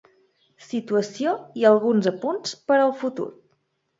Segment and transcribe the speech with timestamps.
[0.67, 3.31] Situació i alguns apunts per al futur.